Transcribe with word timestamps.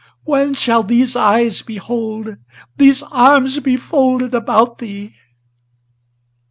When 0.23 0.55
shall 0.55 0.81
these 0.81 1.15
eyes 1.15 1.61
behold, 1.61 2.37
these 2.75 3.03
arms 3.03 3.59
be 3.59 3.77
folded 3.77 4.33
about 4.33 4.79
thee?" 4.79 5.13